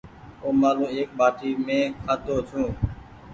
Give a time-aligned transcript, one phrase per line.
[0.45, 2.73] اومآلون ايڪ ٻآٽي مينٚ کآڌو ڇوٚنٚ